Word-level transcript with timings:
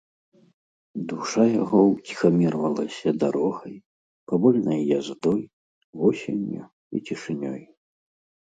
Душа 1.11 1.43
яго 1.63 1.79
ўціхамірвалася 1.93 3.09
дарогай, 3.25 3.75
павольнай 4.31 4.81
яздой, 4.97 5.41
восенню 6.01 6.63
і 6.99 7.05
цішынёй. 7.07 7.61